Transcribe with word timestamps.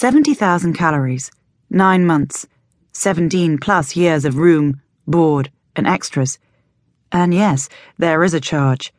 70,000 0.00 0.72
calories, 0.72 1.30
9 1.68 2.06
months, 2.06 2.46
17 2.92 3.58
plus 3.58 3.94
years 3.94 4.24
of 4.24 4.38
room, 4.38 4.80
board, 5.06 5.50
and 5.76 5.86
extras. 5.86 6.38
And 7.12 7.34
yes, 7.34 7.68
there 7.98 8.24
is 8.24 8.32
a 8.32 8.40
charge. 8.40 8.94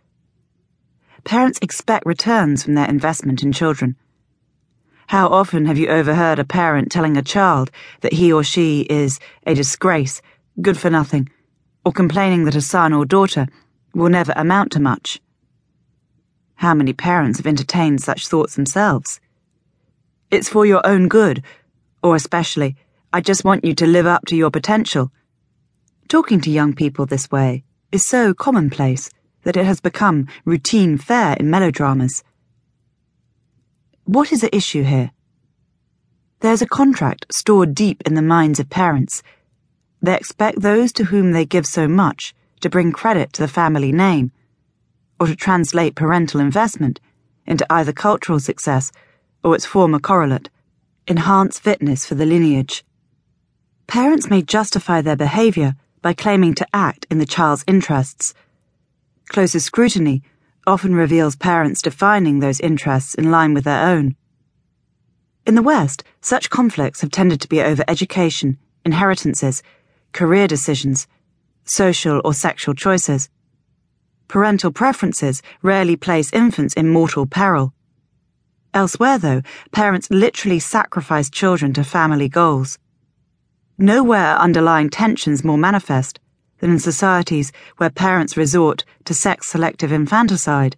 Parents 1.23 1.57
expect 1.59 2.05
returns 2.05 2.63
from 2.63 2.75
their 2.75 2.87
investment 2.87 3.41
in 3.41 3.51
children. 3.51 3.95
How 5.07 5.27
often 5.29 5.65
have 5.65 5.79
you 5.79 5.87
overheard 5.87 6.37
a 6.37 6.45
parent 6.45 6.91
telling 6.91 7.17
a 7.17 7.23
child 7.23 7.71
that 8.01 8.13
he 8.13 8.31
or 8.31 8.43
she 8.43 8.81
is 8.81 9.19
a 9.47 9.55
disgrace, 9.55 10.21
good 10.61 10.77
for 10.77 10.91
nothing, 10.91 11.29
or 11.83 11.91
complaining 11.91 12.45
that 12.45 12.55
a 12.55 12.61
son 12.61 12.93
or 12.93 13.05
daughter 13.05 13.47
will 13.95 14.09
never 14.09 14.33
amount 14.35 14.71
to 14.73 14.79
much? 14.79 15.19
How 16.57 16.75
many 16.75 16.93
parents 16.93 17.39
have 17.39 17.47
entertained 17.47 18.03
such 18.03 18.27
thoughts 18.27 18.53
themselves? 18.53 19.19
It's 20.31 20.47
for 20.47 20.65
your 20.65 20.85
own 20.87 21.09
good, 21.09 21.43
or 22.01 22.15
especially, 22.15 22.77
I 23.11 23.19
just 23.19 23.43
want 23.43 23.65
you 23.65 23.75
to 23.75 23.85
live 23.85 24.05
up 24.05 24.25
to 24.27 24.37
your 24.37 24.49
potential. 24.49 25.11
Talking 26.07 26.39
to 26.39 26.49
young 26.49 26.73
people 26.73 27.05
this 27.05 27.29
way 27.29 27.65
is 27.91 28.05
so 28.05 28.33
commonplace 28.33 29.09
that 29.43 29.57
it 29.57 29.65
has 29.65 29.81
become 29.81 30.29
routine 30.45 30.97
fare 30.97 31.35
in 31.37 31.49
melodramas. 31.49 32.23
What 34.05 34.31
is 34.31 34.39
the 34.39 34.55
issue 34.55 34.83
here? 34.83 35.11
There's 36.39 36.61
a 36.61 36.65
contract 36.67 37.25
stored 37.33 37.75
deep 37.75 38.01
in 38.05 38.13
the 38.13 38.21
minds 38.21 38.57
of 38.57 38.69
parents. 38.69 39.21
They 40.01 40.15
expect 40.15 40.61
those 40.61 40.93
to 40.93 41.03
whom 41.03 41.33
they 41.33 41.45
give 41.45 41.65
so 41.65 41.89
much 41.89 42.33
to 42.61 42.69
bring 42.69 42.93
credit 42.93 43.33
to 43.33 43.41
the 43.41 43.49
family 43.49 43.91
name, 43.91 44.31
or 45.19 45.27
to 45.27 45.35
translate 45.35 45.95
parental 45.95 46.39
investment 46.39 47.01
into 47.45 47.65
either 47.69 47.91
cultural 47.91 48.39
success 48.39 48.93
or 49.43 49.55
its 49.55 49.65
former 49.65 49.99
correlate, 49.99 50.49
enhance 51.07 51.59
fitness 51.59 52.05
for 52.05 52.15
the 52.15 52.25
lineage. 52.25 52.83
Parents 53.87 54.29
may 54.29 54.41
justify 54.41 55.01
their 55.01 55.15
behavior 55.15 55.75
by 56.01 56.13
claiming 56.13 56.55
to 56.55 56.67
act 56.73 57.05
in 57.09 57.17
the 57.17 57.25
child's 57.25 57.63
interests. 57.67 58.33
Closer 59.29 59.59
scrutiny 59.59 60.23
often 60.65 60.95
reveals 60.95 61.35
parents 61.35 61.81
defining 61.81 62.39
those 62.39 62.59
interests 62.59 63.15
in 63.15 63.31
line 63.31 63.53
with 63.53 63.63
their 63.63 63.87
own. 63.87 64.15
In 65.45 65.55
the 65.55 65.63
West, 65.63 66.03
such 66.21 66.49
conflicts 66.49 67.01
have 67.01 67.11
tended 67.11 67.41
to 67.41 67.49
be 67.49 67.61
over 67.61 67.83
education, 67.87 68.57
inheritances, 68.85 69.63
career 70.13 70.47
decisions, 70.47 71.07
social 71.63 72.21
or 72.23 72.33
sexual 72.33 72.75
choices. 72.75 73.29
Parental 74.27 74.71
preferences 74.71 75.41
rarely 75.61 75.95
place 75.95 76.31
infants 76.31 76.73
in 76.75 76.89
mortal 76.89 77.25
peril. 77.25 77.73
Elsewhere, 78.73 79.17
though, 79.17 79.41
parents 79.71 80.09
literally 80.09 80.59
sacrifice 80.59 81.29
children 81.29 81.73
to 81.73 81.83
family 81.83 82.29
goals. 82.29 82.79
Nowhere 83.77 84.27
are 84.35 84.39
underlying 84.39 84.89
tensions 84.89 85.43
more 85.43 85.57
manifest 85.57 86.19
than 86.59 86.71
in 86.71 86.79
societies 86.79 87.51
where 87.77 87.89
parents 87.89 88.37
resort 88.37 88.85
to 89.05 89.13
sex 89.13 89.47
selective 89.47 89.91
infanticide 89.91 90.77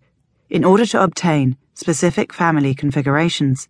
in 0.49 0.63
order 0.63 0.85
to 0.87 1.03
obtain 1.03 1.57
specific 1.75 2.33
family 2.33 2.73
configurations. 2.73 3.67